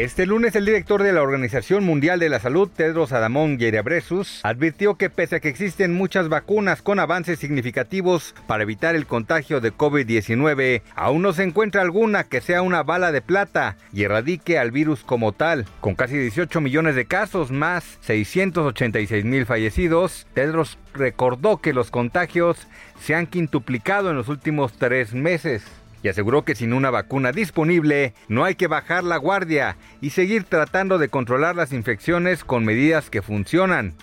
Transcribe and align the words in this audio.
Este 0.00 0.24
lunes 0.24 0.56
el 0.56 0.64
director 0.64 1.02
de 1.02 1.12
la 1.12 1.20
Organización 1.20 1.84
Mundial 1.84 2.20
de 2.20 2.30
la 2.30 2.40
Salud, 2.40 2.70
Tedros 2.74 3.12
Adamón 3.12 3.58
Ghebreyesus, 3.58 4.40
advirtió 4.44 4.94
que 4.94 5.10
pese 5.10 5.36
a 5.36 5.40
que 5.40 5.50
existen 5.50 5.92
muchas 5.92 6.30
vacunas 6.30 6.80
con 6.80 6.98
avances 6.98 7.38
significativos 7.38 8.34
para 8.46 8.62
evitar 8.62 8.94
el 8.94 9.04
contagio 9.04 9.60
de 9.60 9.74
COVID-19, 9.74 10.80
aún 10.94 11.20
no 11.20 11.34
se 11.34 11.42
encuentra 11.42 11.82
alguna 11.82 12.24
que 12.24 12.40
sea 12.40 12.62
una 12.62 12.82
bala 12.82 13.12
de 13.12 13.20
plata 13.20 13.76
y 13.92 14.04
erradique 14.04 14.58
al 14.58 14.70
virus 14.70 15.04
como 15.04 15.32
tal. 15.32 15.66
Con 15.82 15.96
casi 15.96 16.16
18 16.16 16.62
millones 16.62 16.94
de 16.94 17.04
casos 17.04 17.50
más 17.50 17.98
686 18.00 19.26
mil 19.26 19.44
fallecidos, 19.44 20.26
Tedros 20.32 20.78
recordó 20.94 21.58
que 21.58 21.74
los 21.74 21.90
contagios 21.90 22.56
se 22.98 23.14
han 23.14 23.26
quintuplicado 23.26 24.08
en 24.08 24.16
los 24.16 24.28
últimos 24.28 24.72
tres 24.72 25.12
meses 25.12 25.62
y 26.02 26.08
aseguró 26.08 26.44
que 26.44 26.54
sin 26.54 26.72
una 26.72 26.90
vacuna 26.90 27.32
disponible 27.32 28.14
no 28.28 28.44
hay 28.44 28.54
que 28.54 28.66
bajar 28.66 29.04
la 29.04 29.16
guardia 29.16 29.76
y 30.00 30.10
seguir 30.10 30.44
tratando 30.44 30.98
de 30.98 31.08
controlar 31.08 31.56
las 31.56 31.72
infecciones 31.72 32.44
con 32.44 32.64
medidas 32.64 33.10
que 33.10 33.22
funcionan. 33.22 33.94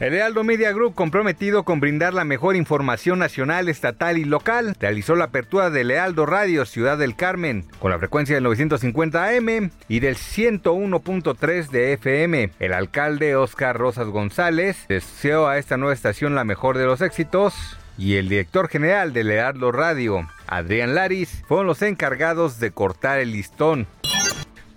El 0.00 0.14
Heraldo 0.14 0.44
Media 0.44 0.72
Group, 0.72 0.94
comprometido 0.94 1.62
con 1.64 1.78
brindar 1.78 2.14
la 2.14 2.24
mejor 2.24 2.56
información 2.56 3.18
nacional, 3.18 3.68
estatal 3.68 4.16
y 4.16 4.24
local, 4.24 4.74
realizó 4.80 5.14
la 5.14 5.26
apertura 5.26 5.68
del 5.68 5.90
Heraldo 5.90 6.24
Radio 6.24 6.64
Ciudad 6.64 6.96
del 6.96 7.16
Carmen 7.16 7.66
con 7.80 7.90
la 7.90 7.98
frecuencia 7.98 8.34
del 8.34 8.44
950 8.44 9.28
AM 9.28 9.70
y 9.88 10.00
del 10.00 10.16
101.3 10.16 11.68
de 11.68 11.92
FM. 11.92 12.50
El 12.60 12.72
alcalde 12.72 13.36
Oscar 13.36 13.76
Rosas 13.76 14.08
González 14.08 14.86
deseó 14.88 15.48
a 15.48 15.58
esta 15.58 15.76
nueva 15.76 15.92
estación 15.92 16.34
la 16.34 16.44
mejor 16.44 16.78
de 16.78 16.86
los 16.86 17.02
éxitos 17.02 17.76
y 18.00 18.16
el 18.16 18.30
director 18.30 18.68
general 18.68 19.12
del 19.12 19.30
Heraldo 19.30 19.72
Radio, 19.72 20.26
Adrián 20.46 20.94
Laris, 20.94 21.44
fueron 21.46 21.66
los 21.66 21.82
encargados 21.82 22.58
de 22.58 22.70
cortar 22.70 23.18
el 23.18 23.32
listón. 23.32 23.86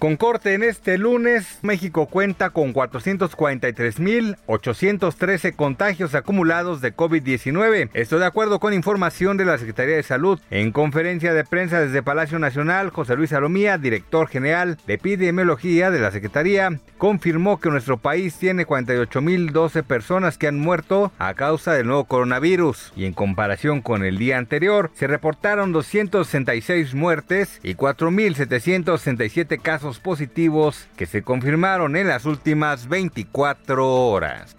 Con 0.03 0.17
corte 0.17 0.53
en 0.53 0.63
este 0.63 0.97
lunes, 0.97 1.59
México 1.61 2.07
cuenta 2.07 2.49
con 2.49 2.73
443.813 2.73 5.55
contagios 5.55 6.13
acumulados 6.13 6.81
de 6.81 6.93
COVID-19. 6.93 7.89
Esto 7.93 8.19
de 8.19 8.25
acuerdo 8.25 8.59
con 8.59 8.73
información 8.73 9.37
de 9.37 9.45
la 9.45 9.57
Secretaría 9.57 9.95
de 9.95 10.03
Salud. 10.03 10.41
En 10.51 10.73
conferencia 10.73 11.33
de 11.33 11.45
prensa 11.45 11.79
desde 11.79 12.03
Palacio 12.03 12.37
Nacional, 12.37 12.89
José 12.89 13.15
Luis 13.15 13.31
Alomía, 13.31 13.77
director 13.77 14.27
general 14.27 14.77
de 14.87 14.95
epidemiología 14.95 15.89
de 15.89 15.99
la 15.99 16.11
Secretaría, 16.11 16.81
confirmó 16.97 17.61
que 17.61 17.69
nuestro 17.69 17.95
país 17.95 18.35
tiene 18.35 18.67
48.012 18.67 19.83
personas 19.83 20.37
que 20.37 20.47
han 20.47 20.59
muerto 20.59 21.13
a 21.17 21.33
causa 21.33 21.71
del 21.71 21.87
nuevo 21.87 22.03
coronavirus. 22.03 22.91
Y 22.97 23.05
en 23.05 23.13
comparación 23.13 23.81
con 23.81 24.03
el 24.03 24.17
día 24.17 24.37
anterior, 24.37 24.91
se 24.95 25.07
reportaron 25.07 25.71
266 25.71 26.93
muertes 26.93 27.61
y 27.63 27.75
4.767 27.75 29.61
casos 29.61 29.92
positivos 29.99 30.87
que 30.97 31.05
se 31.05 31.23
confirmaron 31.23 31.95
en 31.95 32.07
las 32.07 32.25
últimas 32.25 32.87
24 32.87 34.07
horas. 34.07 34.55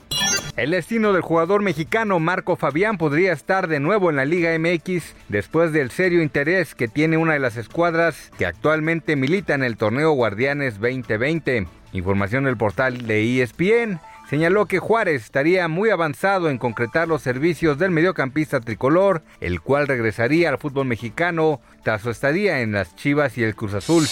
El 0.56 0.70
destino 0.70 1.12
del 1.12 1.22
jugador 1.22 1.62
mexicano 1.62 2.20
Marco 2.20 2.54
Fabián 2.54 2.96
podría 2.96 3.32
estar 3.32 3.66
de 3.66 3.80
nuevo 3.80 4.08
en 4.08 4.16
la 4.16 4.24
Liga 4.24 4.56
MX 4.56 5.14
después 5.28 5.72
del 5.72 5.90
serio 5.90 6.22
interés 6.22 6.76
que 6.76 6.86
tiene 6.86 7.16
una 7.16 7.32
de 7.32 7.40
las 7.40 7.56
escuadras 7.56 8.30
que 8.38 8.46
actualmente 8.46 9.16
milita 9.16 9.54
en 9.54 9.64
el 9.64 9.76
torneo 9.76 10.12
Guardianes 10.12 10.74
2020. 10.78 11.66
Información 11.92 12.44
del 12.44 12.56
portal 12.56 13.06
de 13.06 13.42
ESPN 13.42 14.00
señaló 14.28 14.66
que 14.66 14.78
Juárez 14.78 15.24
estaría 15.24 15.68
muy 15.68 15.90
avanzado 15.90 16.50
en 16.50 16.58
concretar 16.58 17.08
los 17.08 17.22
servicios 17.22 17.78
del 17.78 17.90
mediocampista 17.90 18.60
tricolor, 18.60 19.22
el 19.40 19.60
cual 19.60 19.86
regresaría 19.86 20.48
al 20.48 20.58
fútbol 20.58 20.86
mexicano 20.86 21.60
tras 21.82 22.02
su 22.02 22.10
estadía 22.10 22.60
en 22.60 22.72
las 22.72 22.94
Chivas 22.96 23.36
y 23.38 23.44
el 23.44 23.54
Cruz 23.54 23.74
Azul. 23.74 24.06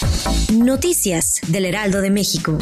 Noticias 0.53 1.41
del 1.49 1.67
Heraldo 1.67 2.01
de 2.01 2.11
México. 2.11 2.59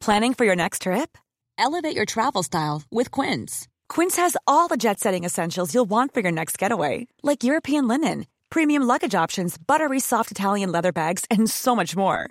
Planning 0.00 0.34
for 0.34 0.44
your 0.44 0.54
next 0.54 0.82
trip? 0.82 1.18
Elevate 1.58 1.96
your 1.96 2.04
travel 2.04 2.44
style 2.44 2.82
with 2.92 3.10
Quince. 3.10 3.66
Quince 3.88 4.16
has 4.16 4.36
all 4.46 4.68
the 4.68 4.76
jet 4.76 5.00
setting 5.00 5.24
essentials 5.24 5.74
you'll 5.74 5.88
want 5.88 6.14
for 6.14 6.20
your 6.20 6.30
next 6.30 6.58
getaway, 6.58 7.08
like 7.24 7.42
European 7.42 7.88
linen, 7.88 8.26
premium 8.48 8.84
luggage 8.84 9.16
options, 9.16 9.56
buttery 9.58 9.98
soft 9.98 10.30
Italian 10.30 10.70
leather 10.70 10.92
bags, 10.92 11.24
and 11.28 11.50
so 11.50 11.74
much 11.74 11.96
more. 11.96 12.30